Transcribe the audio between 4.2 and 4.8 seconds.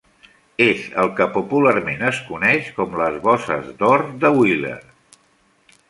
de Wheeler".